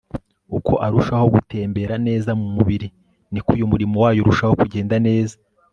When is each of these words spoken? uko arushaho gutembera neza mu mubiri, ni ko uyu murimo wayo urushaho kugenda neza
uko 0.57 0.73
arushaho 0.85 1.25
gutembera 1.35 1.95
neza 2.07 2.31
mu 2.39 2.47
mubiri, 2.55 2.87
ni 3.31 3.39
ko 3.45 3.49
uyu 3.55 3.69
murimo 3.71 3.95
wayo 4.03 4.19
urushaho 4.21 4.53
kugenda 4.61 4.95
neza 5.07 5.35